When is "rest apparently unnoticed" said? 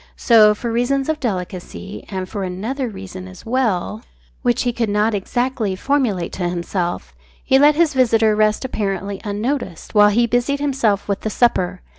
8.35-9.93